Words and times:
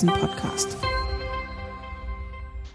Devisen-Podcast. 0.00 0.78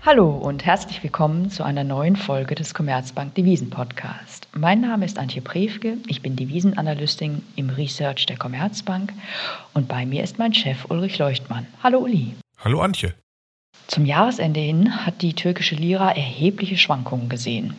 Hallo 0.06 0.30
und 0.30 0.64
herzlich 0.64 1.02
willkommen 1.02 1.50
zu 1.50 1.64
einer 1.64 1.84
neuen 1.84 2.16
Folge 2.16 2.54
des 2.54 2.76
Commerzbank 2.76 3.34
Devisen 3.34 3.72
Podcast. 3.72 4.48
Mein 4.54 4.82
Name 4.82 5.06
ist 5.06 5.18
Antje 5.18 5.42
Prevke, 5.42 5.98
ich 6.06 6.22
bin 6.22 6.36
Devisenanalystin 6.36 7.42
im 7.56 7.72
Research 7.72 8.28
der 8.28 8.38
Commerzbank 8.38 9.12
und 9.74 9.88
bei 9.88 10.06
mir 10.06 10.24
ist 10.24 10.38
mein 10.38 10.54
Chef 10.54 10.86
Ulrich 10.90 11.18
Leuchtmann. 11.18 11.66
Hallo 11.82 11.98
Uli. 11.98 12.36
Hallo 12.60 12.82
Antje. 12.82 13.16
Zum 13.88 14.06
Jahresende 14.06 14.60
hin 14.60 15.04
hat 15.04 15.24
die 15.24 15.34
türkische 15.34 15.74
Lira 15.74 16.12
erhebliche 16.12 16.78
Schwankungen 16.78 17.28
gesehen. 17.28 17.76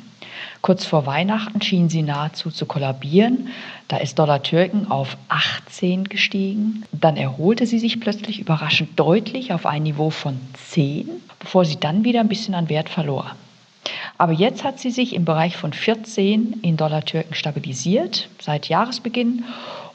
Kurz 0.66 0.84
vor 0.84 1.06
Weihnachten 1.06 1.62
schien 1.62 1.88
sie 1.88 2.02
nahezu 2.02 2.50
zu 2.50 2.66
kollabieren. 2.66 3.50
Da 3.86 3.98
ist 3.98 4.18
Dollar-Türken 4.18 4.90
auf 4.90 5.16
18 5.28 6.08
gestiegen. 6.08 6.82
Dann 6.90 7.16
erholte 7.16 7.66
sie 7.66 7.78
sich 7.78 8.00
plötzlich 8.00 8.40
überraschend 8.40 8.98
deutlich 8.98 9.52
auf 9.52 9.64
ein 9.64 9.84
Niveau 9.84 10.10
von 10.10 10.40
10, 10.54 11.08
bevor 11.38 11.64
sie 11.64 11.78
dann 11.78 12.02
wieder 12.02 12.18
ein 12.18 12.26
bisschen 12.26 12.56
an 12.56 12.68
Wert 12.68 12.88
verlor. 12.88 13.36
Aber 14.18 14.32
jetzt 14.32 14.64
hat 14.64 14.80
sie 14.80 14.90
sich 14.90 15.14
im 15.14 15.24
Bereich 15.24 15.56
von 15.56 15.72
14 15.72 16.54
in 16.62 16.76
Dollar-Türken 16.76 17.34
stabilisiert 17.34 18.28
seit 18.40 18.68
Jahresbeginn 18.68 19.44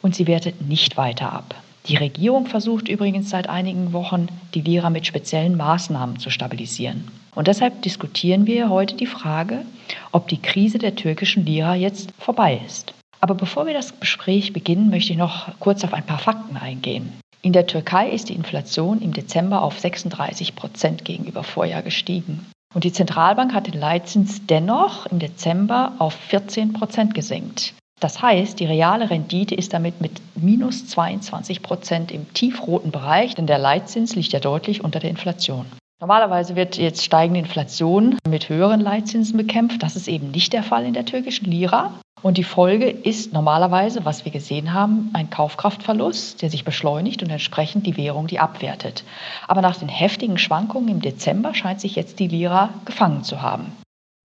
und 0.02 0.16
sie 0.16 0.26
wertet 0.26 0.62
nicht 0.62 0.96
weiter 0.96 1.34
ab. 1.34 1.54
Die 1.88 1.98
Regierung 1.98 2.46
versucht 2.46 2.88
übrigens 2.88 3.30
seit 3.30 3.50
einigen 3.50 3.92
Wochen, 3.92 4.30
die 4.54 4.62
Lira 4.62 4.90
mit 4.90 5.06
speziellen 5.06 5.58
Maßnahmen 5.58 6.18
zu 6.18 6.30
stabilisieren. 6.30 7.12
Und 7.34 7.48
deshalb 7.48 7.82
diskutieren 7.82 8.46
wir 8.46 8.70
heute 8.70 8.96
die 8.96 9.06
Frage, 9.06 9.66
ob 10.12 10.28
die 10.28 10.42
Krise 10.42 10.80
der 10.80 10.96
türkischen 10.96 11.46
Lira 11.46 11.76
jetzt 11.76 12.12
vorbei 12.20 12.62
ist. 12.66 12.94
Aber 13.22 13.36
bevor 13.36 13.68
wir 13.68 13.74
das 13.74 14.00
Gespräch 14.00 14.52
beginnen, 14.52 14.90
möchte 14.90 15.14
ich 15.14 15.18
noch 15.18 15.58
kurz 15.60 15.84
auf 15.84 15.94
ein 15.94 16.06
paar 16.06 16.20
Fakten 16.20 16.58
eingehen. 16.58 17.14
In 17.44 17.54
der 17.54 17.68
Türkei 17.68 18.10
ist 18.10 18.30
die 18.30 18.36
Inflation 18.36 19.02
im 19.02 19.14
Dezember 19.14 19.62
auf 19.62 19.80
36 19.80 20.56
Prozent 20.56 21.06
gegenüber 21.06 21.44
Vorjahr 21.44 21.82
gestiegen. 21.82 22.46
Und 22.74 22.84
die 22.84 22.94
Zentralbank 22.94 23.54
hat 23.54 23.68
den 23.68 23.80
Leitzins 23.80 24.46
dennoch 24.46 25.06
im 25.08 25.20
Dezember 25.20 25.94
auf 26.00 26.14
14 26.14 26.74
Prozent 26.74 27.14
gesenkt. 27.14 27.74
Das 28.00 28.22
heißt, 28.22 28.60
die 28.60 28.66
reale 28.66 29.10
Rendite 29.10 29.54
ist 29.54 29.74
damit 29.74 30.02
mit 30.02 30.22
minus 30.36 30.88
22 30.88 31.62
Prozent 31.62 32.12
im 32.12 32.32
tiefroten 32.34 32.92
Bereich, 32.92 33.36
denn 33.36 33.46
der 33.46 33.60
Leitzins 33.60 34.16
liegt 34.16 34.34
ja 34.34 34.40
deutlich 34.40 34.84
unter 34.84 35.00
der 35.00 35.12
Inflation. 35.12 35.66
Normalerweise 36.02 36.56
wird 36.56 36.78
jetzt 36.78 37.06
steigende 37.06 37.42
Inflation 37.42 38.18
mit 38.28 38.50
höheren 38.50 38.80
Leitzinsen 38.80 39.38
bekämpft. 39.38 39.84
Das 39.84 39.96
ist 39.96 40.08
eben 40.08 40.32
nicht 40.32 40.52
der 40.52 40.64
Fall 40.64 40.84
in 40.84 40.94
der 40.94 41.06
türkischen 41.06 41.46
Lira. 41.46 41.94
Und 42.24 42.40
die 42.40 42.44
Folge 42.44 42.90
ist 42.90 43.34
normalerweise, 43.34 44.04
was 44.04 44.26
wir 44.26 44.32
gesehen 44.32 44.74
haben, 44.74 45.12
ein 45.14 45.30
Kaufkraftverlust, 45.30 46.42
der 46.42 46.50
sich 46.50 46.66
beschleunigt 46.66 47.22
und 47.22 47.30
entsprechend 47.30 47.86
die 47.86 47.98
Währung, 47.98 48.26
die 48.26 48.40
abwertet. 48.40 49.04
Aber 49.48 49.62
nach 49.62 49.78
den 49.78 49.90
heftigen 49.90 50.40
Schwankungen 50.40 50.90
im 50.90 51.02
Dezember 51.02 51.54
scheint 51.54 51.82
sich 51.82 51.96
jetzt 51.96 52.18
die 52.18 52.28
Lira 52.28 52.70
gefangen 52.86 53.24
zu 53.24 53.44
haben. 53.44 53.72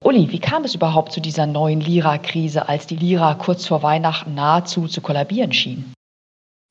Uli, 0.03 0.33
wie 0.33 0.39
kam 0.39 0.65
es 0.65 0.75
überhaupt 0.75 1.13
zu 1.13 1.21
dieser 1.21 1.45
neuen 1.45 1.83
Lira-Krise, 1.83 2.71
als 2.71 2.87
die 2.87 2.97
Lira 2.97 3.35
kurz 3.35 3.67
vor 3.67 3.83
Weihnachten 3.83 4.35
nahezu 4.35 4.89
zu 4.89 5.03
kollabieren 5.03 5.53
schien? 5.53 5.93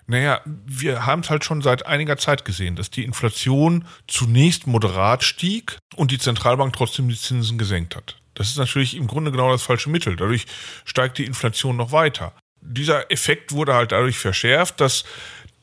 Naja, 0.08 0.42
wir 0.46 1.06
haben 1.06 1.22
es 1.22 1.30
halt 1.30 1.44
schon 1.44 1.62
seit 1.62 1.86
einiger 1.86 2.18
Zeit 2.18 2.46
gesehen, 2.46 2.76
dass 2.76 2.92
die 2.92 3.04
Inflation 3.04 3.86
zunächst 4.08 4.68
moderat 4.68 5.24
stieg 5.24 5.78
und 5.96 6.12
die 6.12 6.20
Zentralbank 6.20 6.74
trotzdem 6.74 7.10
die 7.10 7.18
Zinsen 7.18 7.58
gesenkt 7.58 7.96
hat. 7.96 8.18
Das 8.36 8.50
ist 8.50 8.58
natürlich 8.58 8.96
im 8.96 9.08
Grunde 9.08 9.32
genau 9.32 9.52
das 9.52 9.64
falsche 9.64 9.90
Mittel. 9.90 10.16
Dadurch 10.16 10.46
steigt 10.84 11.18
die 11.18 11.26
Inflation 11.26 11.78
noch 11.78 11.92
weiter. 11.92 12.34
Dieser 12.62 13.12
Effekt 13.12 13.52
wurde 13.52 13.74
halt 13.74 13.92
dadurch 13.92 14.18
verschärft, 14.18 14.82
dass 14.82 15.06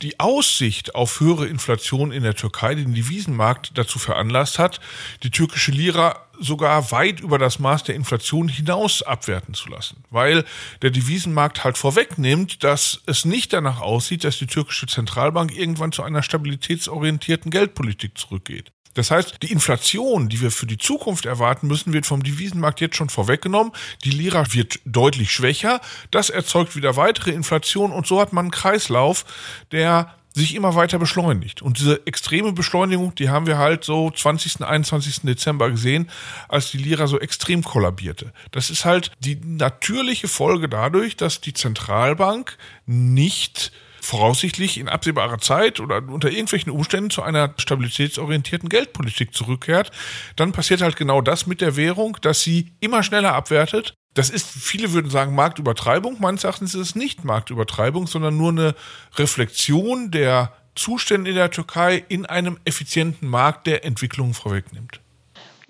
die 0.02 0.18
Aussicht 0.20 0.94
auf 0.94 1.20
höhere 1.20 1.46
Inflation 1.46 2.12
in 2.12 2.22
der 2.22 2.34
Türkei 2.34 2.74
den 2.74 2.94
Devisenmarkt 2.94 3.78
dazu 3.78 3.98
veranlasst 3.98 4.58
hat, 4.58 4.80
die 5.22 5.30
türkische 5.30 5.70
Lira 5.70 6.26
sogar 6.40 6.90
weit 6.90 7.20
über 7.20 7.38
das 7.38 7.58
Maß 7.58 7.84
der 7.84 7.94
Inflation 7.94 8.48
hinaus 8.48 9.02
abwerten 9.02 9.54
zu 9.54 9.68
lassen, 9.68 10.04
weil 10.10 10.44
der 10.82 10.90
Devisenmarkt 10.90 11.62
halt 11.62 11.78
vorwegnimmt, 11.78 12.64
dass 12.64 13.00
es 13.06 13.24
nicht 13.24 13.52
danach 13.52 13.80
aussieht, 13.80 14.24
dass 14.24 14.38
die 14.38 14.46
türkische 14.46 14.86
Zentralbank 14.86 15.56
irgendwann 15.56 15.92
zu 15.92 16.02
einer 16.02 16.22
stabilitätsorientierten 16.22 17.50
Geldpolitik 17.50 18.18
zurückgeht. 18.18 18.72
Das 18.94 19.10
heißt, 19.10 19.42
die 19.42 19.52
Inflation, 19.52 20.28
die 20.28 20.40
wir 20.40 20.50
für 20.50 20.66
die 20.66 20.78
Zukunft 20.78 21.26
erwarten 21.26 21.66
müssen, 21.66 21.92
wird 21.92 22.06
vom 22.06 22.22
Devisenmarkt 22.22 22.80
jetzt 22.80 22.96
schon 22.96 23.08
vorweggenommen. 23.08 23.72
Die 24.04 24.10
Lira 24.10 24.52
wird 24.52 24.80
deutlich 24.84 25.32
schwächer. 25.32 25.80
Das 26.10 26.30
erzeugt 26.30 26.76
wieder 26.76 26.96
weitere 26.96 27.30
Inflation 27.30 27.92
und 27.92 28.06
so 28.06 28.20
hat 28.20 28.32
man 28.32 28.46
einen 28.46 28.50
Kreislauf, 28.50 29.24
der 29.70 30.14
sich 30.34 30.54
immer 30.54 30.74
weiter 30.74 30.98
beschleunigt. 30.98 31.62
Und 31.62 31.78
diese 31.78 32.06
extreme 32.06 32.52
Beschleunigung, 32.52 33.14
die 33.14 33.28
haben 33.28 33.46
wir 33.46 33.58
halt 33.58 33.84
so 33.84 34.10
20., 34.10 34.62
21. 34.62 35.22
Dezember 35.22 35.70
gesehen, 35.70 36.10
als 36.48 36.70
die 36.70 36.78
Lira 36.78 37.06
so 37.06 37.20
extrem 37.20 37.62
kollabierte. 37.62 38.32
Das 38.50 38.70
ist 38.70 38.84
halt 38.84 39.12
die 39.20 39.38
natürliche 39.44 40.28
Folge 40.28 40.68
dadurch, 40.68 41.16
dass 41.16 41.40
die 41.40 41.52
Zentralbank 41.52 42.56
nicht 42.86 43.72
voraussichtlich 44.02 44.78
in 44.78 44.88
absehbarer 44.88 45.38
Zeit 45.38 45.80
oder 45.80 46.02
unter 46.08 46.30
irgendwelchen 46.30 46.72
Umständen 46.72 47.10
zu 47.10 47.22
einer 47.22 47.54
stabilitätsorientierten 47.56 48.68
Geldpolitik 48.68 49.34
zurückkehrt, 49.34 49.90
dann 50.36 50.52
passiert 50.52 50.82
halt 50.82 50.96
genau 50.96 51.20
das 51.20 51.46
mit 51.46 51.60
der 51.60 51.76
Währung, 51.76 52.18
dass 52.20 52.42
sie 52.42 52.72
immer 52.80 53.02
schneller 53.02 53.34
abwertet 53.34 53.94
das 54.14 54.28
ist, 54.28 54.46
viele 54.46 54.92
würden 54.92 55.10
sagen, 55.10 55.34
Marktübertreibung. 55.34 56.16
Meines 56.20 56.44
Erachtens 56.44 56.74
ist 56.74 56.80
es 56.88 56.94
nicht 56.94 57.24
Marktübertreibung, 57.24 58.06
sondern 58.06 58.36
nur 58.36 58.50
eine 58.50 58.74
Reflexion 59.16 60.10
der 60.10 60.52
Zustände 60.74 61.30
in 61.30 61.36
der 61.36 61.50
Türkei 61.50 62.04
in 62.08 62.26
einem 62.26 62.58
effizienten 62.64 63.28
Markt, 63.28 63.66
der 63.66 63.84
Entwicklungen 63.84 64.34
vorwegnimmt. 64.34 65.00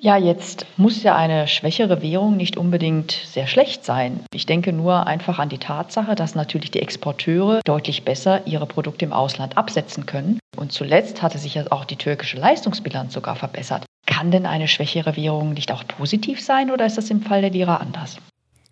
Ja, 0.04 0.16
jetzt 0.16 0.66
muss 0.76 1.04
ja 1.04 1.14
eine 1.14 1.46
schwächere 1.46 2.02
Währung 2.02 2.36
nicht 2.36 2.56
unbedingt 2.56 3.12
sehr 3.12 3.46
schlecht 3.46 3.84
sein. 3.84 4.18
Ich 4.34 4.46
denke 4.46 4.72
nur 4.72 5.06
einfach 5.06 5.38
an 5.38 5.48
die 5.48 5.58
Tatsache, 5.58 6.16
dass 6.16 6.34
natürlich 6.34 6.72
die 6.72 6.82
Exporteure 6.82 7.60
deutlich 7.64 8.04
besser 8.04 8.44
ihre 8.44 8.66
Produkte 8.66 9.04
im 9.04 9.12
Ausland 9.12 9.56
absetzen 9.56 10.04
können. 10.04 10.40
Und 10.56 10.72
zuletzt 10.72 11.22
hatte 11.22 11.38
sich 11.38 11.54
ja 11.54 11.70
auch 11.70 11.84
die 11.84 11.94
türkische 11.94 12.36
Leistungsbilanz 12.36 13.12
sogar 13.12 13.36
verbessert. 13.36 13.84
Kann 14.04 14.32
denn 14.32 14.44
eine 14.44 14.66
schwächere 14.66 15.16
Währung 15.16 15.54
nicht 15.54 15.70
auch 15.70 15.86
positiv 15.86 16.40
sein 16.40 16.72
oder 16.72 16.84
ist 16.84 16.98
das 16.98 17.08
im 17.10 17.22
Fall 17.22 17.40
der 17.40 17.50
Lira 17.50 17.76
anders? 17.76 18.16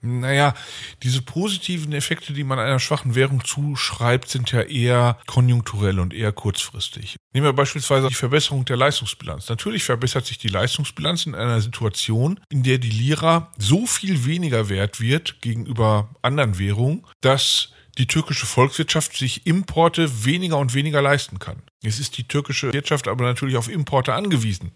Naja, 0.02 0.54
diese 1.02 1.20
positiven 1.20 1.92
Effekte, 1.92 2.32
die 2.32 2.44
man 2.44 2.58
einer 2.58 2.78
schwachen 2.78 3.14
Währung 3.14 3.44
zuschreibt, 3.44 4.28
sind 4.28 4.50
ja 4.50 4.62
eher 4.62 5.18
konjunkturell 5.26 6.00
und 6.00 6.14
eher 6.14 6.32
kurzfristig. 6.32 7.16
Nehmen 7.34 7.46
wir 7.46 7.52
beispielsweise 7.52 8.08
die 8.08 8.14
Verbesserung 8.14 8.64
der 8.64 8.76
Leistungsbilanz. 8.76 9.48
Natürlich 9.48 9.84
verbessert 9.84 10.24
sich 10.24 10.38
die 10.38 10.48
Leistungsbilanz 10.48 11.26
in 11.26 11.34
einer 11.34 11.60
Situation, 11.60 12.40
in 12.48 12.62
der 12.62 12.78
die 12.78 12.90
Lira 12.90 13.52
so 13.58 13.86
viel 13.86 14.24
weniger 14.24 14.68
wert 14.68 15.00
wird 15.00 15.42
gegenüber 15.42 16.08
anderen 16.22 16.58
Währungen, 16.58 17.04
dass 17.20 17.72
die 17.98 18.06
türkische 18.06 18.46
Volkswirtschaft 18.46 19.16
sich 19.16 19.46
Importe 19.46 20.24
weniger 20.24 20.58
und 20.58 20.74
weniger 20.74 21.02
leisten 21.02 21.38
kann. 21.38 21.62
Es 21.82 21.98
ist 21.98 22.18
die 22.18 22.24
türkische 22.24 22.72
Wirtschaft 22.72 23.08
aber 23.08 23.24
natürlich 23.24 23.56
auf 23.56 23.68
Importe 23.68 24.14
angewiesen. 24.14 24.72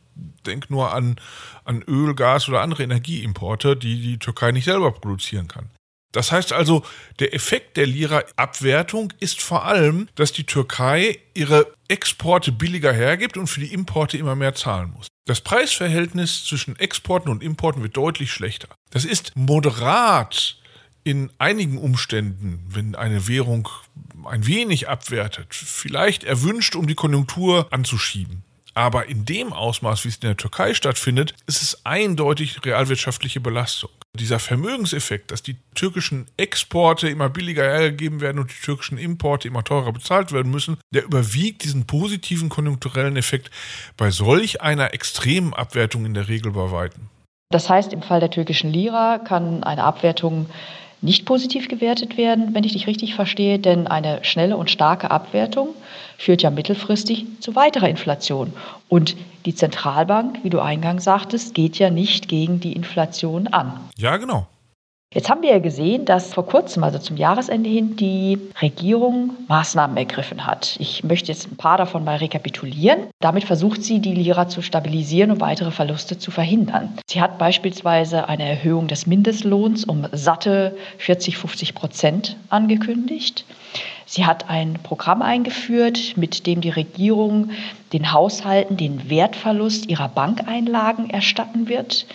Denk 0.47 0.71
nur 0.71 0.93
an, 0.93 1.17
an 1.65 1.83
Öl, 1.83 2.15
Gas 2.15 2.49
oder 2.49 2.61
andere 2.61 2.83
Energieimporte, 2.83 3.77
die 3.77 4.01
die 4.01 4.19
Türkei 4.19 4.53
nicht 4.53 4.65
selber 4.65 4.93
produzieren 4.93 5.49
kann. 5.49 5.71
Das 6.15 6.31
heißt 6.31 6.53
also, 6.53 6.85
der 7.19 7.35
Effekt 7.35 7.77
der 7.77 7.87
Lira-Abwertung 7.87 9.13
ist 9.19 9.43
vor 9.43 9.65
allem, 9.65 10.09
dass 10.15 10.33
die 10.33 10.45
Türkei 10.45 11.19
ihre 11.35 11.73
Exporte 11.89 12.53
billiger 12.53 12.93
hergibt 12.93 13.37
und 13.37 13.49
für 13.49 13.59
die 13.59 13.73
Importe 13.73 14.17
immer 14.17 14.37
mehr 14.37 14.55
zahlen 14.55 14.93
muss. 14.95 15.09
Das 15.27 15.41
Preisverhältnis 15.41 16.45
zwischen 16.45 16.79
Exporten 16.79 17.31
und 17.31 17.43
Importen 17.43 17.83
wird 17.83 17.97
deutlich 17.97 18.31
schlechter. 18.31 18.69
Das 18.91 19.05
ist 19.05 19.33
moderat 19.35 20.59
in 21.05 21.31
einigen 21.39 21.79
Umständen, 21.79 22.65
wenn 22.69 22.95
eine 22.95 23.29
Währung 23.29 23.69
ein 24.25 24.47
wenig 24.47 24.89
abwertet, 24.89 25.49
vielleicht 25.51 26.25
erwünscht, 26.25 26.75
um 26.75 26.87
die 26.87 26.95
Konjunktur 26.95 27.69
anzuschieben. 27.71 28.43
Aber 28.77 29.07
in 29.07 29.25
dem 29.25 29.53
Ausmaß, 29.53 30.05
wie 30.05 30.09
es 30.09 30.17
in 30.17 30.23
der 30.23 30.37
Türkei 30.37 30.75
stattfindet, 30.75 31.35
ist 31.47 31.63
es 31.63 31.87
eindeutig 31.87 32.65
realwirtschaftliche 32.65 33.41
Belastung. 33.41 33.91
Dieser 34.19 34.41
Vermögenseffekt, 34.41 35.31
dass 35.31 35.43
die 35.43 35.57
türkischen 35.75 36.27
Exporte 36.37 37.09
immer 37.09 37.29
billiger 37.29 37.63
hergegeben 37.63 38.21
werden 38.21 38.41
und 38.41 38.51
die 38.51 38.65
türkischen 38.65 38.99
Importe 38.99 39.47
immer 39.47 39.63
teurer 39.63 39.93
bezahlt 39.93 40.33
werden 40.33 40.51
müssen, 40.51 40.79
der 40.93 41.05
überwiegt 41.05 41.63
diesen 41.63 41.87
positiven 41.87 42.49
konjunkturellen 42.49 43.17
Effekt 43.17 43.51
bei 43.97 44.11
solch 44.11 44.61
einer 44.61 44.93
extremen 44.93 45.55
Abwertung 45.55 46.05
in 46.05 46.15
der 46.15 46.29
Regel 46.29 46.51
bei 46.53 46.73
weitem. 46.73 47.11
Das 47.51 47.71
heißt, 47.71 47.93
im 47.93 48.03
Fall 48.03 48.19
der 48.19 48.31
türkischen 48.31 48.73
Lira 48.73 49.19
kann 49.19 49.63
eine 49.63 49.85
Abwertung 49.85 50.47
nicht 51.05 51.27
positiv 51.27 51.69
gewertet 51.69 52.17
werden, 52.17 52.55
wenn 52.55 52.65
ich 52.65 52.73
dich 52.73 52.87
richtig 52.87 53.15
verstehe, 53.15 53.59
denn 53.59 53.87
eine 53.87 54.25
schnelle 54.25 54.57
und 54.57 54.71
starke 54.71 55.11
Abwertung 55.11 55.69
führt 56.17 56.43
ja 56.43 56.51
mittelfristig 56.51 57.27
zu 57.41 57.55
weiterer 57.55 57.89
Inflation. 57.89 58.53
Und 58.89 59.15
die 59.45 59.55
Zentralbank, 59.55 60.39
wie 60.43 60.51
du 60.51 60.61
eingangs 60.61 61.05
sagtest, 61.05 61.55
geht 61.55 61.79
ja 61.79 61.91
nicht 61.91 62.29
gegen 62.29 62.59
die 62.59 62.73
Inflation 62.73 63.49
an. 63.49 63.79
Ja, 63.97 64.17
genau. 64.17 64.47
Jetzt 65.13 65.31
haben 65.31 65.43
wir 65.43 65.51
ja 65.51 65.61
gesehen, 65.61 66.07
dass 66.07 66.35
vor 66.35 66.45
kurzem, 66.45 66.83
also 66.83 66.99
zum 66.99 67.17
Jahresende 67.17 67.71
hin, 67.71 67.95
die 67.95 68.37
Regierung 68.61 69.35
Maßnahmen 69.47 69.97
ergriffen 69.97 70.45
hat. 70.45 70.75
Ich 70.81 71.05
möchte 71.05 71.31
jetzt 71.31 71.47
ein 71.47 71.57
paar 71.57 71.79
davon 71.79 72.03
mal 72.03 72.17
rekapitulieren. 72.17 73.07
Damit 73.21 73.45
versucht 73.45 73.85
sie, 73.85 74.01
die 74.01 74.13
Lira 74.15 74.49
zu 74.49 74.61
stabilisieren 74.61 75.31
und 75.31 75.41
weitere 75.41 75.71
Verluste 75.71 76.19
zu 76.19 76.33
verhindern. 76.33 76.99
Sie 77.09 77.21
hat 77.21 77.39
beispielsweise 77.39 78.29
eine 78.29 78.49
Erhöhung 78.49 78.89
des 78.89 79.07
Mindestlohns 79.07 79.85
um 79.85 80.09
satte 80.11 80.77
40, 80.99 81.37
50 81.37 81.77
Prozent 81.77 82.37
angekündigt. 82.49 83.45
Sie 84.07 84.27
hat 84.27 84.51
ein 84.51 84.81
Programm 84.83 85.23
eingeführt, 85.23 86.17
mit 86.17 86.47
dem 86.47 86.61
die 86.61 86.71
Regierung 86.71 87.51
den 87.93 88.13
Haushalten 88.13 88.77
den 88.77 89.09
Wertverlust 89.09 89.89
ihrer 89.89 90.09
Bankeinlagen 90.09 91.09
erstatten 91.09 91.69
wird. 91.69 92.07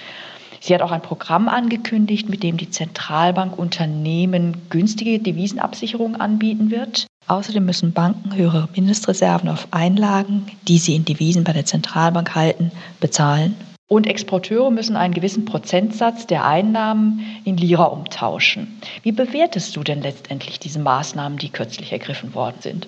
Sie 0.61 0.73
hat 0.73 0.81
auch 0.81 0.91
ein 0.91 1.01
Programm 1.01 1.47
angekündigt, 1.47 2.29
mit 2.29 2.43
dem 2.43 2.57
die 2.57 2.69
Zentralbank 2.69 3.57
Unternehmen 3.57 4.57
günstige 4.69 5.19
Devisenabsicherungen 5.19 6.19
anbieten 6.19 6.71
wird. 6.71 7.07
Außerdem 7.27 7.65
müssen 7.65 7.93
Banken 7.93 8.35
höhere 8.35 8.67
Mindestreserven 8.75 9.49
auf 9.49 9.67
Einlagen, 9.71 10.47
die 10.67 10.79
sie 10.79 10.95
in 10.95 11.05
Devisen 11.05 11.43
bei 11.43 11.53
der 11.53 11.65
Zentralbank 11.65 12.33
halten, 12.35 12.71
bezahlen. 12.99 13.55
Und 13.87 14.05
Exporteure 14.05 14.69
müssen 14.69 14.95
einen 14.95 15.13
gewissen 15.13 15.45
Prozentsatz 15.45 16.27
der 16.27 16.45
Einnahmen 16.45 17.25
in 17.43 17.57
Lira 17.57 17.85
umtauschen. 17.85 18.79
Wie 19.01 19.11
bewertest 19.11 19.75
du 19.75 19.83
denn 19.83 20.01
letztendlich 20.01 20.59
diese 20.59 20.79
Maßnahmen, 20.79 21.39
die 21.39 21.49
kürzlich 21.49 21.91
ergriffen 21.91 22.35
worden 22.35 22.57
sind? 22.59 22.87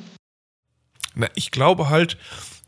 Na, 1.15 1.27
ich 1.33 1.51
glaube 1.51 1.89
halt, 1.89 2.17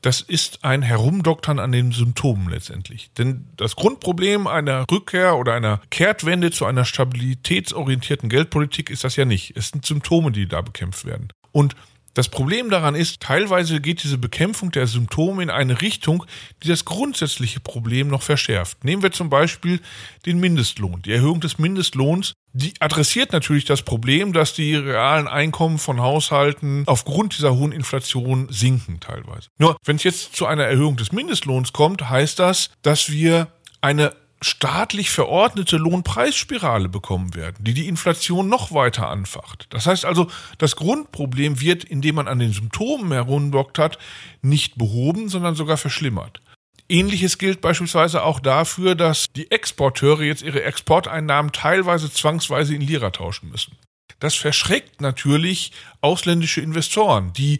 das 0.03 0.19
ist 0.19 0.65
ein 0.65 0.81
Herumdoktern 0.81 1.59
an 1.59 1.71
den 1.71 1.93
Symptomen 1.93 2.49
letztendlich. 2.49 3.09
Denn 3.17 3.47
das 3.55 3.77
Grundproblem 3.77 4.47
einer 4.47 4.85
Rückkehr 4.91 5.37
oder 5.37 5.53
einer 5.53 5.81
Kehrtwende 5.89 6.51
zu 6.51 6.65
einer 6.65 6.83
stabilitätsorientierten 6.83 8.27
Geldpolitik 8.27 8.89
ist 8.89 9.05
das 9.05 9.15
ja 9.15 9.23
nicht. 9.23 9.55
Es 9.55 9.69
sind 9.69 9.85
Symptome, 9.85 10.31
die 10.31 10.47
da 10.47 10.61
bekämpft 10.61 11.05
werden. 11.05 11.29
Und 11.53 11.75
das 12.13 12.29
Problem 12.29 12.69
daran 12.69 12.95
ist, 12.95 13.21
teilweise 13.21 13.81
geht 13.81 14.03
diese 14.03 14.17
Bekämpfung 14.17 14.71
der 14.71 14.85
Symptome 14.87 15.41
in 15.41 15.49
eine 15.49 15.81
Richtung, 15.81 16.25
die 16.61 16.67
das 16.67 16.85
grundsätzliche 16.85 17.59
Problem 17.59 18.07
noch 18.07 18.21
verschärft. 18.21 18.83
Nehmen 18.83 19.01
wir 19.01 19.11
zum 19.11 19.29
Beispiel 19.29 19.79
den 20.25 20.39
Mindestlohn. 20.39 21.01
Die 21.01 21.11
Erhöhung 21.11 21.39
des 21.39 21.57
Mindestlohns, 21.57 22.33
die 22.53 22.73
adressiert 22.79 23.33
natürlich 23.33 23.65
das 23.65 23.81
Problem, 23.81 24.31
dass 24.31 24.53
die 24.53 24.75
realen 24.75 25.27
Einkommen 25.27 25.79
von 25.79 26.01
Haushalten 26.01 26.83
aufgrund 26.85 27.35
dieser 27.35 27.55
hohen 27.55 27.71
Inflation 27.71 28.47
sinken 28.51 28.99
teilweise. 28.99 29.49
Nur, 29.57 29.75
wenn 29.83 29.95
es 29.95 30.03
jetzt 30.03 30.35
zu 30.35 30.45
einer 30.45 30.65
Erhöhung 30.65 30.97
des 30.97 31.11
Mindestlohns 31.11 31.73
kommt, 31.73 32.09
heißt 32.09 32.37
das, 32.37 32.69
dass 32.83 33.11
wir 33.11 33.47
eine 33.81 34.13
staatlich 34.43 35.09
verordnete 35.09 35.77
Lohnpreisspirale 35.77 36.89
bekommen 36.89 37.35
werden, 37.35 37.63
die 37.63 37.73
die 37.73 37.87
Inflation 37.87 38.49
noch 38.49 38.71
weiter 38.71 39.09
anfacht. 39.09 39.67
Das 39.69 39.87
heißt 39.87 40.05
also, 40.05 40.29
das 40.57 40.75
Grundproblem 40.75 41.59
wird, 41.61 41.83
indem 41.83 42.15
man 42.15 42.27
an 42.27 42.39
den 42.39 42.53
Symptomen 42.53 43.11
herumdoktert, 43.11 43.97
nicht 44.41 44.77
behoben, 44.77 45.29
sondern 45.29 45.55
sogar 45.55 45.77
verschlimmert. 45.77 46.41
Ähnliches 46.89 47.37
gilt 47.37 47.61
beispielsweise 47.61 48.23
auch 48.23 48.39
dafür, 48.39 48.95
dass 48.95 49.31
die 49.33 49.49
Exporteure 49.49 50.23
jetzt 50.23 50.43
ihre 50.43 50.63
Exporteinnahmen 50.63 51.51
teilweise 51.51 52.11
zwangsweise 52.11 52.75
in 52.75 52.81
Lira 52.81 53.09
tauschen 53.09 53.49
müssen. 53.49 53.77
Das 54.19 54.35
verschreckt 54.35 55.01
natürlich 55.01 55.71
ausländische 56.01 56.61
Investoren, 56.61 57.33
die 57.33 57.59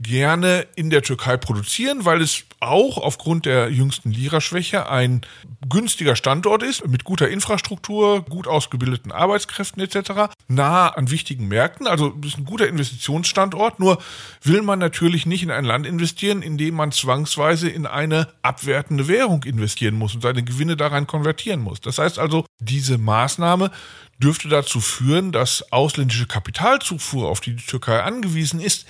gerne 0.00 0.66
in 0.74 0.90
der 0.90 1.02
Türkei 1.02 1.36
produzieren, 1.36 2.04
weil 2.04 2.20
es 2.20 2.44
auch 2.60 2.98
aufgrund 2.98 3.46
der 3.46 3.70
jüngsten 3.70 4.10
Lira-Schwäche 4.10 4.88
ein 4.88 5.22
günstiger 5.68 6.16
Standort 6.16 6.62
ist, 6.62 6.86
mit 6.86 7.04
guter 7.04 7.28
Infrastruktur, 7.28 8.22
gut 8.24 8.46
ausgebildeten 8.46 9.12
Arbeitskräften 9.12 9.82
etc., 9.82 10.32
nah 10.48 10.88
an 10.88 11.10
wichtigen 11.10 11.48
Märkten. 11.48 11.86
Also 11.86 12.14
ist 12.24 12.38
ein 12.38 12.44
guter 12.44 12.68
Investitionsstandort, 12.68 13.80
nur 13.80 13.98
will 14.42 14.62
man 14.62 14.78
natürlich 14.78 15.26
nicht 15.26 15.42
in 15.42 15.50
ein 15.50 15.64
Land 15.64 15.86
investieren, 15.86 16.42
in 16.42 16.58
dem 16.58 16.74
man 16.74 16.92
zwangsweise 16.92 17.68
in 17.68 17.86
eine 17.86 18.28
abwertende 18.42 19.08
Währung 19.08 19.44
investieren 19.44 19.94
muss 19.94 20.14
und 20.14 20.22
seine 20.22 20.42
Gewinne 20.42 20.76
daran 20.76 21.06
konvertieren 21.06 21.60
muss. 21.60 21.80
Das 21.80 21.98
heißt 21.98 22.18
also, 22.18 22.46
diese 22.58 22.98
Maßnahme 22.98 23.70
dürfte 24.18 24.48
dazu 24.48 24.80
führen, 24.80 25.32
dass 25.32 25.72
ausländische 25.72 26.26
Kapitalzufuhr, 26.26 27.28
auf 27.28 27.40
die 27.40 27.56
die 27.56 27.66
Türkei 27.66 28.02
angewiesen 28.02 28.60
ist, 28.60 28.86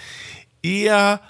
eher 0.65 1.21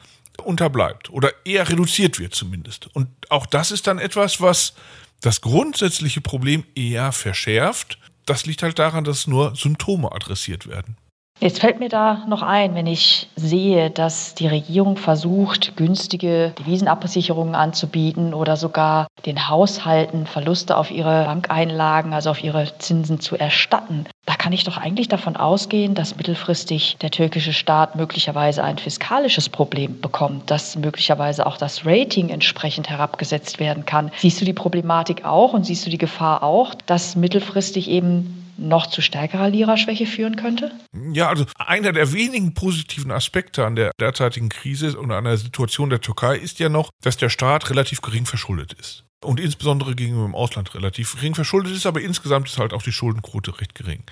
unterbleibt 0.42 1.10
oder 1.10 1.30
eher 1.44 1.68
reduziert 1.68 2.18
wird 2.18 2.34
zumindest. 2.34 2.88
Und 2.94 3.08
auch 3.30 3.46
das 3.46 3.70
ist 3.70 3.86
dann 3.86 3.98
etwas, 3.98 4.40
was 4.40 4.74
das 5.20 5.40
grundsätzliche 5.40 6.20
Problem 6.20 6.64
eher 6.74 7.12
verschärft. 7.12 7.98
Das 8.26 8.46
liegt 8.46 8.62
halt 8.62 8.78
daran, 8.78 9.04
dass 9.04 9.26
nur 9.26 9.54
Symptome 9.54 10.10
adressiert 10.12 10.66
werden. 10.66 10.96
Jetzt 11.40 11.60
fällt 11.60 11.78
mir 11.78 11.90
da 11.90 12.24
noch 12.26 12.42
ein, 12.42 12.74
wenn 12.74 12.86
ich 12.86 13.28
sehe, 13.36 13.90
dass 13.90 14.34
die 14.34 14.46
Regierung 14.46 14.96
versucht, 14.96 15.76
günstige 15.76 16.54
Devisenabsicherungen 16.58 17.54
anzubieten 17.54 18.32
oder 18.32 18.56
sogar 18.56 19.08
den 19.26 19.48
Haushalten 19.48 20.26
Verluste 20.26 20.76
auf 20.76 20.90
ihre 20.90 21.24
Bankeinlagen, 21.24 22.14
also 22.14 22.30
auf 22.30 22.42
ihre 22.42 22.78
Zinsen 22.78 23.20
zu 23.20 23.36
erstatten. 23.36 24.06
Da 24.26 24.36
kann 24.36 24.54
ich 24.54 24.64
doch 24.64 24.78
eigentlich 24.78 25.08
davon 25.08 25.36
ausgehen, 25.36 25.94
dass 25.94 26.16
mittelfristig 26.16 26.96
der 27.02 27.10
türkische 27.10 27.52
Staat 27.52 27.94
möglicherweise 27.96 28.64
ein 28.64 28.78
fiskalisches 28.78 29.50
Problem 29.50 30.00
bekommt, 30.00 30.50
dass 30.50 30.76
möglicherweise 30.76 31.46
auch 31.46 31.58
das 31.58 31.84
Rating 31.84 32.30
entsprechend 32.30 32.88
herabgesetzt 32.88 33.58
werden 33.58 33.84
kann. 33.84 34.10
Siehst 34.16 34.40
du 34.40 34.46
die 34.46 34.54
Problematik 34.54 35.26
auch 35.26 35.52
und 35.52 35.66
siehst 35.66 35.84
du 35.84 35.90
die 35.90 35.98
Gefahr 35.98 36.42
auch, 36.42 36.74
dass 36.86 37.16
mittelfristig 37.16 37.90
eben 37.90 38.43
noch 38.56 38.86
zu 38.86 39.02
stärkerer 39.02 39.48
Lira-Schwäche 39.48 40.06
führen 40.06 40.36
könnte? 40.36 40.72
Ja, 41.12 41.28
also 41.28 41.44
einer 41.56 41.92
der 41.92 42.12
wenigen 42.12 42.54
positiven 42.54 43.10
Aspekte 43.10 43.64
an 43.64 43.76
der 43.76 43.92
derzeitigen 44.00 44.48
Krise 44.48 44.98
und 44.98 45.10
an 45.10 45.24
der 45.24 45.36
Situation 45.36 45.90
der 45.90 46.00
Türkei 46.00 46.36
ist 46.36 46.58
ja 46.58 46.68
noch, 46.68 46.90
dass 47.02 47.16
der 47.16 47.28
Staat 47.28 47.70
relativ 47.70 48.00
gering 48.00 48.26
verschuldet 48.26 48.72
ist 48.74 49.04
und 49.24 49.40
insbesondere 49.40 49.94
gegenüber 49.94 50.24
dem 50.24 50.34
Ausland 50.34 50.74
relativ 50.74 51.14
gering 51.14 51.34
verschuldet 51.34 51.74
ist, 51.74 51.86
aber 51.86 52.00
insgesamt 52.00 52.48
ist 52.48 52.58
halt 52.58 52.72
auch 52.72 52.82
die 52.82 52.92
Schuldenquote 52.92 53.60
recht 53.60 53.74
gering. 53.74 54.02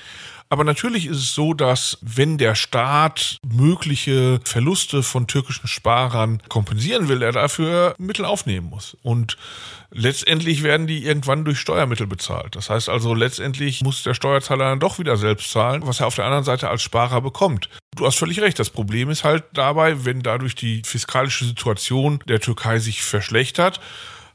Aber 0.52 0.64
natürlich 0.64 1.06
ist 1.06 1.16
es 1.16 1.34
so, 1.34 1.54
dass 1.54 1.96
wenn 2.02 2.36
der 2.36 2.54
Staat 2.54 3.38
mögliche 3.42 4.38
Verluste 4.44 5.02
von 5.02 5.26
türkischen 5.26 5.66
Sparern 5.66 6.42
kompensieren 6.50 7.08
will, 7.08 7.22
er 7.22 7.32
dafür 7.32 7.94
Mittel 7.96 8.26
aufnehmen 8.26 8.68
muss. 8.68 8.94
Und 9.02 9.38
letztendlich 9.90 10.62
werden 10.62 10.86
die 10.86 11.06
irgendwann 11.06 11.46
durch 11.46 11.58
Steuermittel 11.58 12.06
bezahlt. 12.06 12.54
Das 12.54 12.68
heißt 12.68 12.90
also, 12.90 13.14
letztendlich 13.14 13.80
muss 13.80 14.02
der 14.02 14.12
Steuerzahler 14.12 14.66
dann 14.66 14.80
doch 14.80 14.98
wieder 14.98 15.16
selbst 15.16 15.50
zahlen, 15.50 15.86
was 15.86 16.00
er 16.00 16.06
auf 16.06 16.16
der 16.16 16.26
anderen 16.26 16.44
Seite 16.44 16.68
als 16.68 16.82
Sparer 16.82 17.22
bekommt. 17.22 17.70
Du 17.96 18.04
hast 18.04 18.18
völlig 18.18 18.40
recht. 18.42 18.58
Das 18.58 18.68
Problem 18.68 19.08
ist 19.08 19.24
halt 19.24 19.44
dabei, 19.54 20.04
wenn 20.04 20.20
dadurch 20.20 20.54
die 20.54 20.82
fiskalische 20.84 21.46
Situation 21.46 22.22
der 22.28 22.40
Türkei 22.40 22.78
sich 22.78 23.02
verschlechtert, 23.02 23.80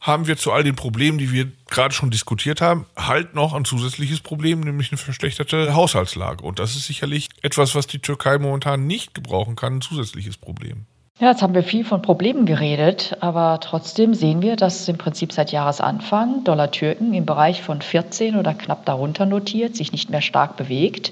haben 0.02 0.28
wir 0.28 0.38
zu 0.38 0.52
all 0.52 0.64
den 0.64 0.76
Problemen, 0.76 1.18
die 1.18 1.32
wir 1.32 1.52
gerade 1.70 1.94
schon 1.94 2.12
diskutiert 2.12 2.62
haben, 2.62 2.86
halt 2.96 3.36
noch 3.36 3.54
ein 3.54 3.66
zusätzliches 3.66 4.22
Problem, 4.22 4.62
nämlich 4.62 4.92
eine 4.92 4.98
verschlechterte 4.98 5.74
Haushaltslage. 5.74 6.44
Und 6.44 6.60
das 6.60 6.76
ist 6.76 6.86
sicherlich 6.88 7.30
etwas, 7.42 7.76
was 7.76 7.88
die 7.88 8.00
Türkei 8.00 8.38
momentan 8.38 8.88
nicht 8.88 9.14
gebrauchen 9.14 9.56
kann, 9.56 9.78
ein 9.78 9.82
zusätzliches 9.82 10.38
Problem. 10.38 10.86
Ja, 11.20 11.32
jetzt 11.32 11.42
haben 11.42 11.56
wir 11.56 11.64
viel 11.64 11.84
von 11.84 12.04
Problemen 12.04 12.46
geredet, 12.46 13.18
aber 13.22 13.60
trotzdem 13.60 14.14
sehen 14.14 14.44
wir, 14.44 14.56
dass 14.56 14.88
im 14.88 15.00
Prinzip 15.00 15.34
seit 15.34 15.52
Jahresanfang 15.52 16.44
Dollar-Türken 16.44 17.12
im 17.16 17.26
Bereich 17.26 17.64
von 17.64 17.82
14 17.82 18.36
oder 18.36 18.54
knapp 18.54 18.86
darunter 18.86 19.26
notiert, 19.26 19.76
sich 19.76 19.92
nicht 19.92 20.12
mehr 20.12 20.22
stark 20.22 20.58
bewegt 20.58 21.12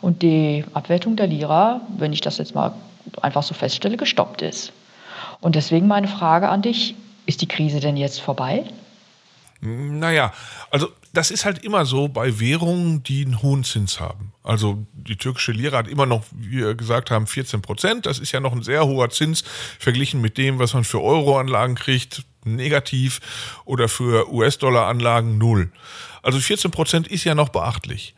und 0.00 0.22
die 0.22 0.64
Abwertung 0.72 1.16
der 1.16 1.26
Lira, 1.26 1.82
wenn 1.98 2.14
ich 2.14 2.22
das 2.22 2.38
jetzt 2.38 2.54
mal 2.54 2.72
einfach 3.20 3.42
so 3.42 3.52
feststelle, 3.52 3.98
gestoppt 3.98 4.40
ist. 4.40 4.72
Und 5.42 5.54
deswegen 5.54 5.86
meine 5.86 6.08
Frage 6.08 6.48
an 6.48 6.62
dich, 6.62 6.94
ist 7.26 7.40
die 7.42 7.48
Krise 7.48 7.80
denn 7.80 7.96
jetzt 7.96 8.20
vorbei? 8.20 8.64
Naja, 9.60 10.32
also 10.70 10.88
das 11.12 11.30
ist 11.30 11.44
halt 11.44 11.62
immer 11.62 11.84
so 11.84 12.08
bei 12.08 12.40
Währungen, 12.40 13.04
die 13.04 13.24
einen 13.24 13.42
hohen 13.42 13.62
Zins 13.62 14.00
haben. 14.00 14.32
Also 14.42 14.84
die 14.92 15.16
türkische 15.16 15.52
Lira 15.52 15.78
hat 15.78 15.88
immer 15.88 16.06
noch, 16.06 16.24
wie 16.32 16.58
wir 16.58 16.74
gesagt 16.74 17.12
haben, 17.12 17.28
14 17.28 17.62
Prozent. 17.62 18.06
Das 18.06 18.18
ist 18.18 18.32
ja 18.32 18.40
noch 18.40 18.52
ein 18.52 18.62
sehr 18.62 18.86
hoher 18.86 19.10
Zins 19.10 19.44
verglichen 19.78 20.20
mit 20.20 20.36
dem, 20.36 20.58
was 20.58 20.74
man 20.74 20.82
für 20.82 21.00
Euroanlagen 21.00 21.76
kriegt, 21.76 22.24
negativ, 22.44 23.20
oder 23.64 23.88
für 23.88 24.32
US-Dollar-Anlagen 24.32 25.38
null. 25.38 25.70
Also 26.22 26.40
14 26.40 26.72
Prozent 26.72 27.06
ist 27.06 27.22
ja 27.22 27.36
noch 27.36 27.50
beachtlich. 27.50 28.14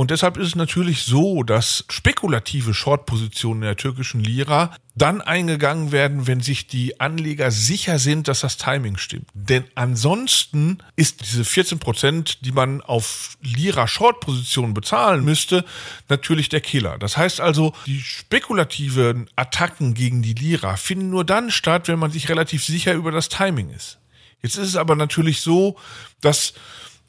Und 0.00 0.10
deshalb 0.10 0.38
ist 0.38 0.46
es 0.46 0.54
natürlich 0.54 1.02
so, 1.02 1.42
dass 1.42 1.84
spekulative 1.90 2.72
Short-Positionen 2.72 3.60
in 3.60 3.66
der 3.66 3.76
türkischen 3.76 4.24
Lira 4.24 4.74
dann 4.94 5.20
eingegangen 5.20 5.92
werden, 5.92 6.26
wenn 6.26 6.40
sich 6.40 6.66
die 6.66 6.98
Anleger 7.00 7.50
sicher 7.50 7.98
sind, 7.98 8.26
dass 8.26 8.40
das 8.40 8.56
Timing 8.56 8.96
stimmt. 8.96 9.28
Denn 9.34 9.64
ansonsten 9.74 10.78
ist 10.96 11.20
diese 11.20 11.44
14 11.44 11.80
Prozent, 11.80 12.46
die 12.46 12.52
man 12.52 12.80
auf 12.80 13.36
Lira 13.42 13.86
Short-Positionen 13.86 14.72
bezahlen 14.72 15.22
müsste, 15.22 15.66
natürlich 16.08 16.48
der 16.48 16.62
Killer. 16.62 16.96
Das 16.96 17.18
heißt 17.18 17.42
also, 17.42 17.74
die 17.84 18.00
spekulativen 18.00 19.28
Attacken 19.36 19.92
gegen 19.92 20.22
die 20.22 20.32
Lira 20.32 20.76
finden 20.76 21.10
nur 21.10 21.26
dann 21.26 21.50
statt, 21.50 21.88
wenn 21.88 21.98
man 21.98 22.10
sich 22.10 22.30
relativ 22.30 22.64
sicher 22.64 22.94
über 22.94 23.12
das 23.12 23.28
Timing 23.28 23.68
ist. 23.68 23.98
Jetzt 24.40 24.56
ist 24.56 24.68
es 24.68 24.76
aber 24.76 24.96
natürlich 24.96 25.42
so, 25.42 25.76
dass 26.22 26.54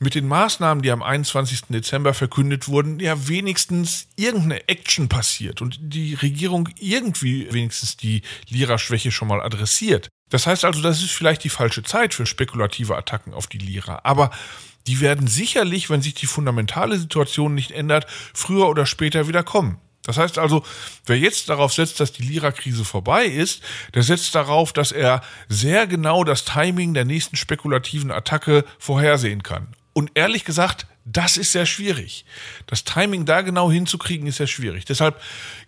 mit 0.02 0.16
den 0.16 0.28
Maßnahmen, 0.28 0.82
die 0.82 0.90
am 0.90 1.04
21. 1.04 1.66
Dezember 1.70 2.16
verkündet 2.16 2.68
wurden, 2.68 3.00
ja 3.00 3.28
wenigstens 3.28 4.08
irgendeine 4.16 4.68
Action 4.68 5.10
passiert 5.10 5.62
und 5.62 5.78
die 5.80 6.16
Regierung 6.16 6.70
irgendwie 6.80 7.48
wenigstens 7.54 7.98
die 7.98 8.24
Lira-Schwäche 8.50 9.12
schon 9.12 9.28
mal 9.28 9.42
adressiert. 9.42 10.10
Das 10.32 10.48
heißt 10.48 10.66
also, 10.66 10.82
das 10.82 11.04
ist 11.04 11.12
vielleicht 11.12 11.44
die 11.44 11.50
falsche 11.50 11.84
Zeit 11.84 12.16
für 12.16 12.26
spekulative 12.26 12.98
Attacken 12.98 13.36
auf 13.36 13.46
die 13.46 13.60
Lira. 13.60 14.02
Aber 14.04 14.32
die 14.88 15.02
werden 15.02 15.28
sicherlich, 15.28 15.92
wenn 15.92 16.02
sich 16.02 16.16
die 16.16 16.26
fundamentale 16.26 16.98
Situation 16.98 17.54
nicht 17.54 17.70
ändert, 17.70 18.08
früher 18.34 18.70
oder 18.70 18.88
später 18.88 19.28
wieder 19.28 19.44
kommen. 19.44 19.78
Das 20.04 20.18
heißt 20.18 20.40
also, 20.40 20.64
wer 21.06 21.20
jetzt 21.20 21.48
darauf 21.50 21.74
setzt, 21.74 22.00
dass 22.00 22.12
die 22.12 22.24
Lira-Krise 22.24 22.86
vorbei 22.86 23.26
ist, 23.26 23.62
der 23.94 24.02
setzt 24.02 24.34
darauf, 24.34 24.74
dass 24.74 24.92
er 24.92 25.22
sehr 25.48 25.86
genau 25.86 26.24
das 26.24 26.44
Timing 26.44 26.96
der 26.96 27.06
nächsten 27.06 27.36
spekulativen 27.36 28.10
Attacke 28.10 28.66
vorhersehen 28.80 29.44
kann. 29.44 29.76
Und 29.94 30.12
ehrlich 30.16 30.46
gesagt, 30.46 30.86
das 31.04 31.38
ist 31.38 31.52
sehr 31.52 31.66
schwierig. 31.66 32.26
Das 32.68 32.84
Timing 32.84 33.26
da 33.26 33.42
genau 33.42 33.72
hinzukriegen 33.72 34.28
ist 34.28 34.38
sehr 34.38 34.48
schwierig. 34.48 34.86
Deshalb 34.86 35.20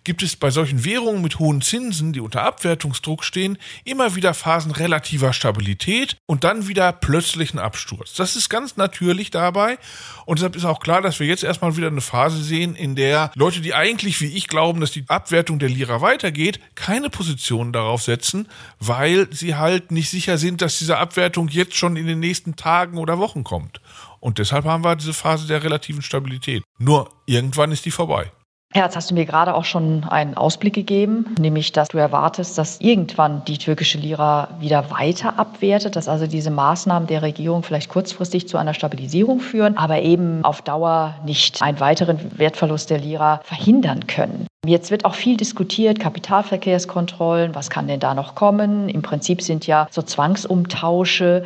gibt 0.04 0.22
es 0.22 0.36
bei 0.36 0.50
solchen 0.50 0.84
Währungen 0.84 1.22
mit 1.22 1.40
hohen 1.40 1.60
Zinsen, 1.60 2.12
die 2.12 2.20
unter 2.20 2.42
Abwertungsdruck 2.42 3.24
stehen, 3.24 3.58
immer 3.84 4.14
wieder 4.14 4.32
Phasen 4.32 4.70
relativer 4.70 5.32
Stabilität 5.32 6.16
und 6.26 6.44
dann 6.44 6.68
wieder 6.68 6.92
plötzlichen 6.92 7.58
Absturz. 7.58 8.14
Das 8.14 8.36
ist 8.36 8.48
ganz 8.48 8.76
natürlich 8.76 9.32
dabei 9.32 9.78
und 10.24 10.38
deshalb 10.38 10.54
ist 10.54 10.64
auch 10.64 10.78
klar, 10.78 11.02
dass 11.02 11.18
wir 11.18 11.26
jetzt 11.26 11.42
erstmal 11.42 11.76
wieder 11.76 11.88
eine 11.88 12.00
Phase 12.00 12.42
sehen, 12.42 12.76
in 12.76 12.94
der 12.94 13.32
Leute, 13.34 13.60
die 13.60 13.74
eigentlich 13.74 14.20
wie 14.20 14.36
ich 14.36 14.46
glauben, 14.46 14.80
dass 14.80 14.92
die 14.92 15.04
Abwertung 15.08 15.58
der 15.58 15.68
Lira 15.68 16.00
weitergeht, 16.00 16.60
keine 16.76 17.10
Positionen 17.10 17.72
darauf 17.72 18.02
setzen, 18.02 18.48
weil 18.78 19.26
sie 19.32 19.56
halt 19.56 19.90
nicht 19.90 20.10
sicher 20.10 20.38
sind, 20.38 20.62
dass 20.62 20.78
diese 20.78 20.98
Abwertung 20.98 21.48
jetzt 21.48 21.76
schon 21.76 21.96
in 21.96 22.06
den 22.06 22.20
nächsten 22.20 22.54
Tagen 22.54 22.98
oder 22.98 23.18
Wochen 23.18 23.42
kommt. 23.42 23.80
Und 24.24 24.38
deshalb 24.38 24.64
haben 24.64 24.82
wir 24.82 24.96
diese 24.96 25.12
Phase 25.12 25.46
der 25.46 25.62
relativen 25.62 26.00
Stabilität. 26.00 26.62
Nur 26.78 27.10
irgendwann 27.26 27.72
ist 27.72 27.84
die 27.84 27.90
vorbei. 27.90 28.32
Ja, 28.74 28.84
jetzt 28.84 28.96
hast 28.96 29.10
du 29.10 29.14
mir 29.14 29.26
gerade 29.26 29.54
auch 29.54 29.66
schon 29.66 30.02
einen 30.04 30.34
Ausblick 30.34 30.72
gegeben, 30.72 31.26
nämlich 31.38 31.72
dass 31.72 31.88
du 31.88 31.98
erwartest, 31.98 32.56
dass 32.56 32.80
irgendwann 32.80 33.44
die 33.44 33.58
türkische 33.58 33.98
Lira 33.98 34.48
wieder 34.60 34.90
weiter 34.90 35.38
abwertet, 35.38 35.94
dass 35.94 36.08
also 36.08 36.26
diese 36.26 36.50
Maßnahmen 36.50 37.06
der 37.06 37.20
Regierung 37.20 37.62
vielleicht 37.62 37.90
kurzfristig 37.90 38.48
zu 38.48 38.56
einer 38.56 38.72
Stabilisierung 38.72 39.40
führen, 39.40 39.76
aber 39.76 40.00
eben 40.00 40.42
auf 40.42 40.62
Dauer 40.62 41.16
nicht 41.26 41.60
einen 41.60 41.78
weiteren 41.78 42.18
Wertverlust 42.38 42.88
der 42.88 43.00
Lira 43.00 43.42
verhindern 43.44 44.06
können. 44.06 44.46
Jetzt 44.66 44.90
wird 44.90 45.04
auch 45.04 45.14
viel 45.14 45.36
diskutiert, 45.36 46.00
Kapitalverkehrskontrollen, 46.00 47.54
was 47.54 47.68
kann 47.68 47.86
denn 47.86 48.00
da 48.00 48.14
noch 48.14 48.34
kommen? 48.34 48.88
Im 48.88 49.02
Prinzip 49.02 49.42
sind 49.42 49.66
ja 49.66 49.88
so 49.90 50.00
Zwangsumtausche 50.00 51.44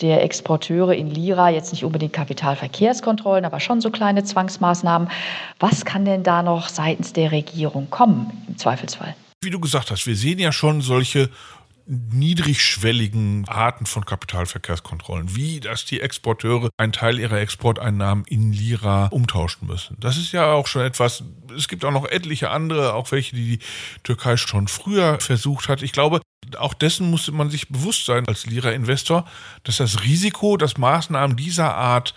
der 0.00 0.22
Exporteure 0.22 0.94
in 0.94 1.10
Lira 1.10 1.50
jetzt 1.50 1.72
nicht 1.72 1.84
unbedingt 1.84 2.12
Kapitalverkehrskontrollen, 2.12 3.44
aber 3.44 3.60
schon 3.60 3.80
so 3.80 3.90
kleine 3.90 4.24
Zwangsmaßnahmen. 4.24 5.08
Was 5.58 5.84
kann 5.84 6.04
denn 6.04 6.22
da 6.22 6.42
noch 6.42 6.68
seitens 6.68 7.12
der 7.12 7.32
Regierung 7.32 7.90
kommen 7.90 8.30
im 8.48 8.56
Zweifelsfall? 8.56 9.14
Wie 9.42 9.50
du 9.50 9.58
gesagt 9.58 9.90
hast, 9.90 10.06
wir 10.06 10.16
sehen 10.16 10.38
ja 10.38 10.52
schon 10.52 10.80
solche 10.80 11.30
niedrigschwelligen 11.90 13.48
Arten 13.48 13.84
von 13.84 14.04
Kapitalverkehrskontrollen, 14.04 15.34
wie 15.34 15.58
dass 15.58 15.84
die 15.84 16.00
Exporteure 16.00 16.70
einen 16.76 16.92
Teil 16.92 17.18
ihrer 17.18 17.40
Exporteinnahmen 17.40 18.24
in 18.26 18.52
Lira 18.52 19.06
umtauschen 19.06 19.66
müssen. 19.66 19.96
Das 19.98 20.16
ist 20.16 20.30
ja 20.30 20.52
auch 20.52 20.68
schon 20.68 20.82
etwas, 20.82 21.24
es 21.56 21.66
gibt 21.66 21.84
auch 21.84 21.90
noch 21.90 22.06
etliche 22.06 22.50
andere, 22.50 22.94
auch 22.94 23.10
welche, 23.10 23.34
die 23.34 23.58
die 23.58 23.64
Türkei 24.04 24.36
schon 24.36 24.68
früher 24.68 25.18
versucht 25.20 25.68
hat. 25.68 25.82
Ich 25.82 25.92
glaube, 25.92 26.20
auch 26.58 26.74
dessen 26.74 27.10
musste 27.10 27.32
man 27.32 27.50
sich 27.50 27.68
bewusst 27.68 28.06
sein 28.06 28.26
als 28.28 28.46
Lira-Investor, 28.46 29.26
dass 29.64 29.78
das 29.78 30.04
Risiko, 30.04 30.56
dass 30.56 30.78
Maßnahmen 30.78 31.36
dieser 31.36 31.74
Art 31.74 32.14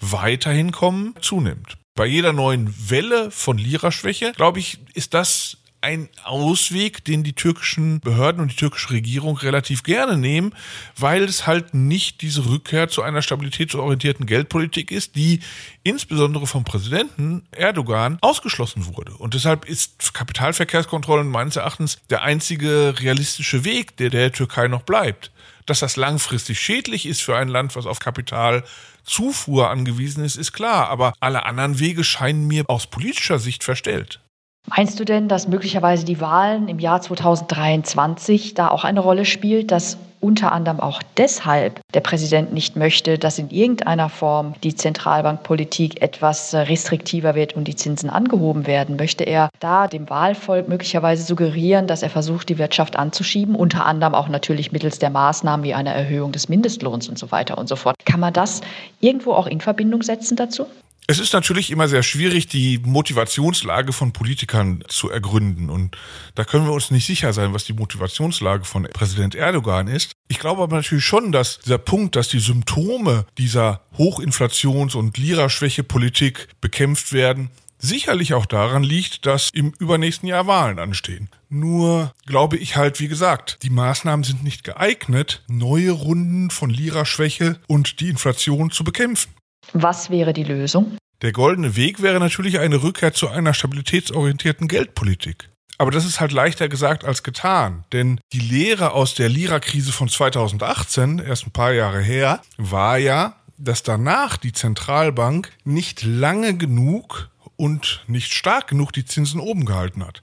weiterhin 0.00 0.72
kommen, 0.72 1.14
zunimmt. 1.20 1.76
Bei 1.94 2.06
jeder 2.06 2.32
neuen 2.32 2.74
Welle 2.90 3.30
von 3.30 3.56
Lira-Schwäche, 3.58 4.32
glaube 4.32 4.58
ich, 4.58 4.78
ist 4.94 5.14
das 5.14 5.58
ein 5.82 6.08
Ausweg, 6.24 7.04
den 7.04 7.24
die 7.24 7.32
türkischen 7.32 8.00
Behörden 8.00 8.40
und 8.40 8.52
die 8.52 8.56
türkische 8.56 8.90
Regierung 8.90 9.36
relativ 9.36 9.82
gerne 9.82 10.16
nehmen, 10.16 10.54
weil 10.96 11.24
es 11.24 11.46
halt 11.46 11.74
nicht 11.74 12.22
diese 12.22 12.46
Rückkehr 12.46 12.88
zu 12.88 13.02
einer 13.02 13.20
stabilitätsorientierten 13.20 14.26
Geldpolitik 14.26 14.90
ist, 14.90 15.16
die 15.16 15.40
insbesondere 15.82 16.46
vom 16.46 16.64
Präsidenten 16.64 17.44
Erdogan 17.50 18.18
ausgeschlossen 18.20 18.86
wurde. 18.86 19.12
Und 19.12 19.34
deshalb 19.34 19.64
ist 19.64 20.14
Kapitalverkehrskontrollen 20.14 21.28
meines 21.28 21.56
Erachtens 21.56 21.98
der 22.10 22.22
einzige 22.22 22.94
realistische 23.00 23.64
Weg, 23.64 23.96
der 23.96 24.10
der 24.10 24.32
Türkei 24.32 24.68
noch 24.68 24.82
bleibt. 24.82 25.32
Dass 25.66 25.80
das 25.80 25.96
langfristig 25.96 26.60
schädlich 26.60 27.06
ist 27.06 27.22
für 27.22 27.36
ein 27.36 27.48
Land, 27.48 27.76
was 27.76 27.86
auf 27.86 27.98
Kapitalzufuhr 27.98 29.70
angewiesen 29.70 30.24
ist, 30.24 30.36
ist 30.36 30.52
klar. 30.52 30.88
Aber 30.88 31.12
alle 31.20 31.44
anderen 31.44 31.78
Wege 31.78 32.04
scheinen 32.04 32.46
mir 32.46 32.64
aus 32.68 32.86
politischer 32.86 33.38
Sicht 33.38 33.62
verstellt. 33.62 34.20
Meinst 34.68 34.98
du 34.98 35.04
denn, 35.04 35.28
dass 35.28 35.48
möglicherweise 35.48 36.04
die 36.04 36.20
Wahlen 36.20 36.68
im 36.68 36.78
Jahr 36.78 37.00
2023 37.00 38.54
da 38.54 38.68
auch 38.68 38.84
eine 38.84 39.00
Rolle 39.00 39.24
spielt, 39.24 39.70
dass 39.70 39.98
unter 40.22 40.52
anderem 40.52 40.78
auch 40.80 41.02
deshalb 41.16 41.80
der 41.94 42.00
Präsident 42.00 42.54
nicht 42.54 42.76
möchte, 42.76 43.18
dass 43.18 43.38
in 43.38 43.50
irgendeiner 43.50 44.08
Form 44.08 44.54
die 44.62 44.74
Zentralbankpolitik 44.74 46.00
etwas 46.00 46.54
restriktiver 46.54 47.34
wird 47.34 47.54
und 47.54 47.66
die 47.66 47.74
Zinsen 47.74 48.08
angehoben 48.08 48.66
werden? 48.66 48.96
Möchte 48.96 49.24
er 49.24 49.50
da 49.58 49.88
dem 49.88 50.08
Wahlvolk 50.08 50.68
möglicherweise 50.68 51.24
suggerieren, 51.24 51.88
dass 51.88 52.04
er 52.04 52.10
versucht, 52.10 52.48
die 52.48 52.58
Wirtschaft 52.58 52.96
anzuschieben, 52.96 53.56
unter 53.56 53.84
anderem 53.84 54.14
auch 54.14 54.28
natürlich 54.28 54.70
mittels 54.70 55.00
der 55.00 55.10
Maßnahmen 55.10 55.64
wie 55.64 55.74
einer 55.74 55.92
Erhöhung 55.92 56.30
des 56.32 56.48
Mindestlohns 56.48 57.08
und 57.08 57.18
so 57.18 57.32
weiter 57.32 57.58
und 57.58 57.68
so 57.68 57.76
fort? 57.76 57.96
Kann 58.06 58.20
man 58.20 58.32
das 58.32 58.60
irgendwo 59.00 59.32
auch 59.32 59.48
in 59.48 59.60
Verbindung 59.60 60.02
setzen 60.02 60.36
dazu? 60.36 60.66
Es 61.08 61.18
ist 61.18 61.32
natürlich 61.32 61.70
immer 61.70 61.88
sehr 61.88 62.04
schwierig, 62.04 62.46
die 62.46 62.78
Motivationslage 62.78 63.92
von 63.92 64.12
Politikern 64.12 64.84
zu 64.86 65.10
ergründen. 65.10 65.68
Und 65.68 65.96
da 66.36 66.44
können 66.44 66.64
wir 66.64 66.72
uns 66.72 66.90
nicht 66.90 67.06
sicher 67.06 67.32
sein, 67.32 67.52
was 67.52 67.64
die 67.64 67.72
Motivationslage 67.72 68.64
von 68.64 68.84
Präsident 68.84 69.34
Erdogan 69.34 69.88
ist. 69.88 70.12
Ich 70.28 70.38
glaube 70.38 70.62
aber 70.62 70.76
natürlich 70.76 71.04
schon, 71.04 71.32
dass 71.32 71.58
dieser 71.58 71.78
Punkt, 71.78 72.14
dass 72.14 72.28
die 72.28 72.38
Symptome 72.38 73.26
dieser 73.36 73.82
Hochinflations- 73.98 74.96
und 74.96 75.18
Lira-Schwäche-Politik 75.18 76.48
bekämpft 76.60 77.12
werden, 77.12 77.50
sicherlich 77.78 78.32
auch 78.34 78.46
daran 78.46 78.84
liegt, 78.84 79.26
dass 79.26 79.50
im 79.50 79.74
übernächsten 79.78 80.28
Jahr 80.28 80.46
Wahlen 80.46 80.78
anstehen. 80.78 81.28
Nur 81.48 82.12
glaube 82.26 82.56
ich 82.56 82.76
halt, 82.76 83.00
wie 83.00 83.08
gesagt, 83.08 83.58
die 83.62 83.70
Maßnahmen 83.70 84.24
sind 84.24 84.44
nicht 84.44 84.62
geeignet, 84.62 85.42
neue 85.48 85.90
Runden 85.90 86.50
von 86.50 86.70
Lira-Schwäche 86.70 87.58
und 87.66 87.98
die 88.00 88.08
Inflation 88.08 88.70
zu 88.70 88.84
bekämpfen. 88.84 89.34
Was 89.72 90.10
wäre 90.10 90.32
die 90.32 90.44
Lösung? 90.44 90.96
Der 91.22 91.32
goldene 91.32 91.76
Weg 91.76 92.02
wäre 92.02 92.18
natürlich 92.18 92.58
eine 92.58 92.82
Rückkehr 92.82 93.14
zu 93.14 93.28
einer 93.28 93.54
stabilitätsorientierten 93.54 94.66
Geldpolitik. 94.68 95.50
Aber 95.78 95.90
das 95.90 96.04
ist 96.04 96.20
halt 96.20 96.32
leichter 96.32 96.68
gesagt 96.68 97.04
als 97.04 97.22
getan. 97.22 97.84
Denn 97.92 98.20
die 98.32 98.40
Lehre 98.40 98.92
aus 98.92 99.14
der 99.14 99.28
Lira-Krise 99.28 99.92
von 99.92 100.08
2018, 100.08 101.18
erst 101.18 101.46
ein 101.46 101.52
paar 101.52 101.72
Jahre 101.72 102.00
her, 102.00 102.40
war 102.56 102.98
ja, 102.98 103.36
dass 103.56 103.82
danach 103.82 104.36
die 104.36 104.52
Zentralbank 104.52 105.52
nicht 105.64 106.02
lange 106.02 106.56
genug 106.56 107.30
und 107.56 108.02
nicht 108.08 108.34
stark 108.34 108.68
genug 108.68 108.92
die 108.92 109.04
Zinsen 109.04 109.40
oben 109.40 109.64
gehalten 109.64 110.04
hat. 110.04 110.22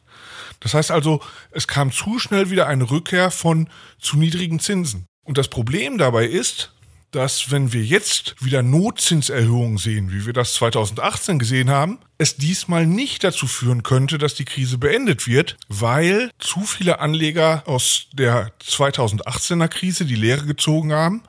Das 0.60 0.74
heißt 0.74 0.92
also, 0.92 1.22
es 1.52 1.68
kam 1.68 1.92
zu 1.92 2.20
schnell 2.20 2.50
wieder 2.50 2.68
eine 2.68 2.90
Rückkehr 2.92 3.32
von 3.32 3.70
zu 4.00 4.18
niedrigen 4.18 4.60
Zinsen. 4.60 5.06
Und 5.26 5.38
das 5.38 5.48
Problem 5.48 5.98
dabei 5.98 6.26
ist, 6.26 6.74
dass 7.12 7.50
wenn 7.50 7.74
wir 7.74 7.84
jetzt 7.84 8.36
wieder 8.40 8.62
Notzinserhöhungen 8.62 9.78
sehen, 9.78 10.12
wie 10.12 10.26
wir 10.26 10.34
das 10.34 10.54
2018 10.54 11.40
gesehen 11.40 11.70
haben, 11.70 12.00
es 12.18 12.36
diesmal 12.36 12.86
nicht 12.86 13.24
dazu 13.24 13.48
führen 13.48 13.82
könnte, 13.82 14.18
dass 14.18 14.36
die 14.36 14.46
Krise 14.46 14.78
beendet 14.78 15.26
wird, 15.26 15.58
weil 15.70 16.32
zu 16.38 16.62
viele 16.62 17.00
Anleger 17.00 17.64
aus 17.66 18.08
der 18.14 18.52
2018er 18.62 19.70
Krise 19.70 20.06
die 20.06 20.16
Lehre 20.16 20.46
gezogen 20.46 20.94
haben, 20.94 21.24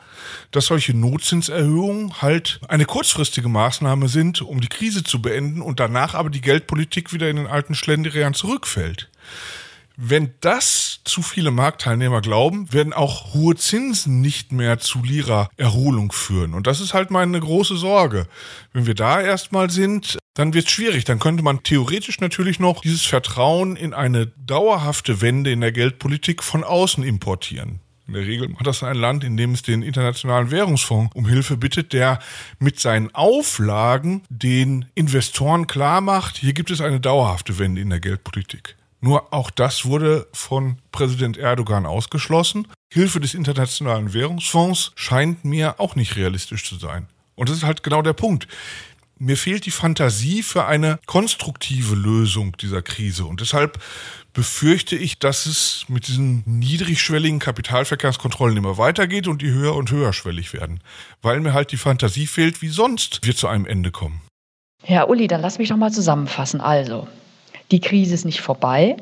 dass 0.51 0.67
solche 0.67 0.95
Notzinserhöhungen 0.95 2.21
halt 2.21 2.61
eine 2.69 2.85
kurzfristige 2.85 3.49
Maßnahme 3.49 4.09
sind, 4.09 4.43
um 4.43 4.61
die 4.61 4.69
Krise 4.69 5.05
zu 5.05 5.23
beenden 5.23 5.63
und 5.63 5.81
danach 5.81 6.15
aber 6.15 6.29
die 6.29 6.43
Geldpolitik 6.43 7.13
wieder 7.13 7.31
in 7.31 7.37
den 7.37 7.47
alten 7.47 7.75
Schlendrian 7.75 8.35
zurückfällt. 8.35 9.09
Wenn 9.97 10.35
das 10.41 10.90
zu 11.05 11.23
viele 11.23 11.51
Marktteilnehmer 11.51 12.21
glauben, 12.21 12.73
werden 12.73 12.93
auch 12.93 13.35
hohe 13.35 13.57
Zinsen 13.57 14.21
nicht 14.21 14.53
mehr 14.53 14.79
zu 14.79 15.03
Lira-Erholung 15.03 16.13
führen. 16.13 16.55
Und 16.55 16.67
das 16.67 16.81
ist 16.81 16.95
halt 16.95 17.11
meine 17.11 17.41
große 17.41 17.77
Sorge. 17.77 18.27
Wenn 18.73 18.87
wir 18.87 18.95
da 18.95 19.21
erstmal 19.21 19.71
sind, 19.71 20.19
dann 20.35 20.55
wird 20.55 20.67
es 20.67 20.73
schwierig. 20.73 21.05
Dann 21.05 21.19
könnte 21.19 21.43
man 21.43 21.63
theoretisch 21.63 22.21
natürlich 22.21 22.61
noch 22.61 22.81
dieses 22.81 23.05
Vertrauen 23.05 23.77
in 23.77 23.95
eine 23.95 24.27
dauerhafte 24.27 25.21
Wende 25.21 25.51
in 25.51 25.61
der 25.61 25.73
Geldpolitik 25.73 26.43
von 26.43 26.65
außen 26.65 27.03
importieren. 27.05 27.81
In 28.11 28.15
der 28.15 28.27
Regel 28.27 28.49
macht 28.49 28.67
das 28.67 28.83
ein 28.83 28.97
Land, 28.97 29.23
in 29.23 29.37
dem 29.37 29.53
es 29.53 29.63
den 29.63 29.83
Internationalen 29.83 30.51
Währungsfonds 30.51 31.15
um 31.15 31.29
Hilfe 31.29 31.57
bittet, 31.57 31.93
der 31.93 32.19
mit 32.59 32.81
seinen 32.81 33.15
Auflagen 33.15 34.23
den 34.29 34.87
Investoren 34.97 35.69
klar 35.69 36.01
macht, 36.01 36.37
hier 36.37 36.53
gibt 36.53 36.73
es 36.73 36.81
eine 36.81 36.99
dauerhafte 36.99 37.61
Wende 37.61 37.81
in 37.81 37.91
der 37.91 38.01
Geldpolitik. 38.01 38.75
Nur 39.01 39.33
auch 39.33 39.51
das 39.51 39.85
wurde 39.85 40.27
von 40.33 40.79
Präsident 40.93 41.39
Erdogan 41.39 41.87
ausgeschlossen. 41.87 42.69
Hilfe 42.93 43.21
des 43.21 43.35
Internationalen 43.35 44.13
Währungsfonds 44.13 44.93
scheint 44.95 45.45
mir 45.45 45.81
auch 45.81 45.97
nicht 45.97 46.17
realistisch 46.17 46.69
zu 46.69 46.77
sein. 46.77 47.07
Und 47.35 47.49
das 47.49 47.57
ist 47.57 47.65
halt 47.65 47.83
genau 47.83 48.03
der 48.03 48.13
Punkt. 48.13 48.47
Mir 49.19 49.37
fehlt 49.37 49.67
die 49.67 49.71
Fantasie 49.71 50.43
für 50.43 50.67
eine 50.67 50.99
konstruktive 51.07 51.95
Lösung 51.95 52.57
dieser 52.57 52.81
Krise. 52.81 53.27
Und 53.27 53.41
deshalb 53.41 53.79
befürchte 54.33 54.97
ich, 54.97 55.19
dass 55.19 55.47
es 55.47 55.85
mit 55.89 56.09
diesen 56.09 56.43
niedrigschwelligen 56.47 57.39
Kapitalverkehrskontrollen 57.39 58.57
immer 58.57 58.79
weitergeht 58.79 59.29
und 59.29 59.43
die 59.43 59.51
höher 59.51 59.75
und 59.75 59.91
höherschwellig 59.91 60.53
werden. 60.53 60.81
Weil 61.21 61.41
mir 61.41 61.53
halt 61.53 61.73
die 61.73 61.77
Fantasie 61.77 62.27
fehlt, 62.27 62.63
wie 62.63 62.69
sonst 62.69 63.21
wir 63.23 63.37
zu 63.37 63.47
einem 63.49 63.67
Ende 63.67 63.91
kommen. 63.91 64.23
Ja, 64.87 65.07
Uli, 65.07 65.27
dann 65.27 65.43
lass 65.43 65.59
mich 65.59 65.69
noch 65.69 65.77
mal 65.77 65.93
zusammenfassen. 65.93 66.61
Also, 66.61 67.07
die 67.71 67.81
Krise 67.81 68.15
ist 68.15 68.25
nicht 68.25 68.41
vorbei. 68.41 68.97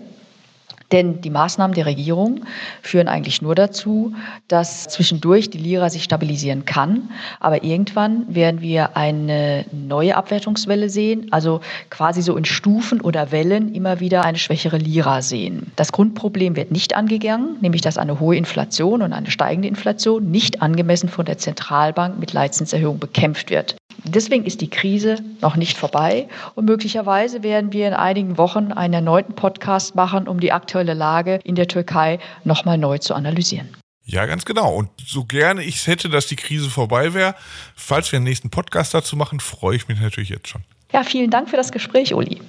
Denn 0.91 1.21
die 1.21 1.31
Maßnahmen 1.31 1.75
der 1.75 1.85
Regierung 1.85 2.47
führen 2.81 3.09
eigentlich 3.09 3.43
nur 3.43 3.55
dazu, 3.55 4.15
dass 4.49 4.85
zwischendurch 4.89 5.51
die 5.51 5.59
Lira 5.59 5.91
sich 5.91 6.03
stabilisieren 6.05 6.65
kann. 6.65 7.11
Aber 7.41 7.63
irgendwann 7.63 8.35
werden 8.35 8.63
wir 8.63 8.97
eine 8.97 9.67
neue 9.71 10.17
Abwertungswelle 10.17 10.89
sehen, 10.89 11.27
also 11.31 11.61
quasi 11.91 12.23
so 12.23 12.37
in 12.37 12.47
Stufen 12.47 13.03
oder 13.03 13.33
Wellen 13.33 13.75
immer 13.75 14.01
wieder 14.01 14.25
eine 14.25 14.39
schwächere 14.39 14.79
Lira 14.79 15.21
sehen. 15.21 15.73
Das 15.77 15.93
Grundproblem 15.93 16.57
wird 16.57 16.71
nicht 16.71 16.97
angegangen, 16.97 17.59
nämlich 17.61 17.83
dass 17.83 17.99
eine 17.99 18.19
hohe 18.19 18.37
Inflation 18.37 19.03
und 19.03 19.13
eine 19.13 19.31
steigende 19.31 19.69
Inflation 19.69 20.31
nicht 20.31 20.63
angemessen 20.63 21.11
von 21.11 21.27
der 21.27 21.37
Zentralbank 21.37 22.19
mit 22.19 22.33
Leitzinserhöhung 22.33 22.99
bekämpft 22.99 23.51
wird. 23.51 23.77
Deswegen 24.05 24.45
ist 24.45 24.61
die 24.61 24.71
Krise 24.71 25.19
noch 25.41 25.57
nicht 25.57 25.77
vorbei 25.77 26.29
und 26.55 26.65
möglicherweise 26.65 27.43
werden 27.43 27.73
wir 27.73 27.89
in 27.89 27.95
einigen 27.95 28.39
Wochen 28.39 28.73
einen 28.73 28.95
erneuten 28.95 29.35
Podcast 29.35 29.95
machen, 29.95 30.29
um 30.29 30.41
die 30.41 30.53
aktuelle 30.53 30.95
Lage 30.95 31.41
in 31.45 31.57
der 31.57 31.69
Türkei 31.69 32.19
nochmal 32.45 32.79
neu 32.79 32.99
zu 32.99 33.15
analysieren. 33.15 33.69
Ja, 34.05 34.25
ganz 34.25 34.47
genau. 34.47 34.75
Und 34.75 34.89
so 35.05 35.25
gerne 35.25 35.63
ich 35.63 35.77
es 35.77 35.87
hätte, 35.87 36.09
dass 36.09 36.27
die 36.27 36.37
Krise 36.37 36.71
vorbei 36.71 37.13
wäre, 37.13 37.35
falls 37.77 38.11
wir 38.11 38.17
einen 38.17 38.25
nächsten 38.25 38.49
Podcast 38.49 38.95
dazu 38.95 39.17
machen, 39.17 39.41
freue 39.41 39.77
ich 39.77 39.89
mich 39.89 40.01
natürlich 40.01 40.31
jetzt 40.31 40.49
schon. 40.49 40.63
Ja, 40.93 41.05
vielen 41.05 41.31
Dank 41.31 41.51
für 41.51 41.57
das 41.57 41.73
Gespräch, 41.73 42.15
Uli. 42.15 42.41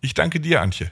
Ich 0.00 0.14
danke 0.14 0.40
dir, 0.40 0.62
Antje. 0.62 0.90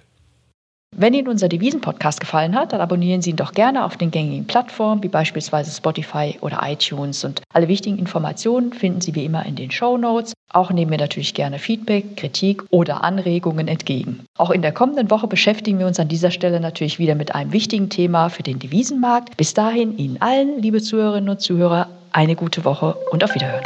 Wenn 0.96 1.14
Ihnen 1.14 1.28
unser 1.28 1.48
Devisen-Podcast 1.48 2.20
gefallen 2.20 2.54
hat, 2.54 2.72
dann 2.72 2.80
abonnieren 2.80 3.22
Sie 3.22 3.30
ihn 3.30 3.36
doch 3.36 3.52
gerne 3.52 3.84
auf 3.84 3.96
den 3.96 4.10
gängigen 4.10 4.46
Plattformen 4.46 5.02
wie 5.02 5.08
beispielsweise 5.08 5.70
Spotify 5.70 6.36
oder 6.40 6.60
iTunes. 6.62 7.24
Und 7.24 7.42
alle 7.54 7.68
wichtigen 7.68 7.96
Informationen 7.96 8.72
finden 8.72 9.00
Sie 9.00 9.14
wie 9.14 9.24
immer 9.24 9.46
in 9.46 9.54
den 9.54 9.70
Show 9.70 9.96
Notes. 9.96 10.32
Auch 10.52 10.72
nehmen 10.72 10.90
wir 10.90 10.98
natürlich 10.98 11.32
gerne 11.32 11.60
Feedback, 11.60 12.16
Kritik 12.16 12.64
oder 12.70 13.04
Anregungen 13.04 13.68
entgegen. 13.68 14.24
Auch 14.36 14.50
in 14.50 14.62
der 14.62 14.72
kommenden 14.72 15.10
Woche 15.10 15.28
beschäftigen 15.28 15.78
wir 15.78 15.86
uns 15.86 16.00
an 16.00 16.08
dieser 16.08 16.32
Stelle 16.32 16.58
natürlich 16.58 16.98
wieder 16.98 17.14
mit 17.14 17.34
einem 17.34 17.52
wichtigen 17.52 17.88
Thema 17.88 18.28
für 18.28 18.42
den 18.42 18.58
Devisenmarkt. 18.58 19.36
Bis 19.36 19.54
dahin 19.54 19.96
Ihnen 19.96 20.20
allen, 20.20 20.60
liebe 20.60 20.82
Zuhörerinnen 20.82 21.30
und 21.30 21.40
Zuhörer, 21.40 21.88
eine 22.12 22.34
gute 22.34 22.64
Woche 22.64 22.96
und 23.12 23.22
auf 23.22 23.34
Wiederhören. 23.34 23.62